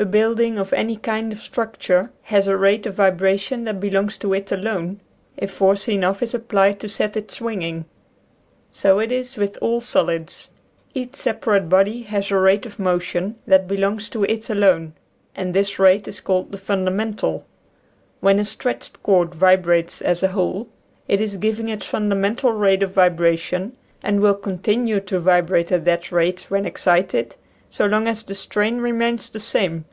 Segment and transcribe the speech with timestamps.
[0.00, 4.16] A building or any kind of structure has a rate of vibra tion that belongs
[4.18, 5.00] to it alone
[5.36, 7.84] if force enough is applied to set it swinging.
[8.70, 10.50] So it is with all solids;
[10.94, 14.92] each separate body has a rate of motion that belongs to it alone,
[15.34, 17.44] and this rate is called the fundamental.
[18.20, 20.68] When a stretched cord vibrates as a whole,
[21.08, 25.84] it is giving its fun damental rate of vibration, and will continue to vibrate at
[25.86, 27.34] that rate when excited
[27.70, 29.84] so long as the strain remains the same.